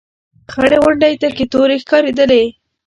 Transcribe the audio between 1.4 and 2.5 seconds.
تورې ښکارېدلې.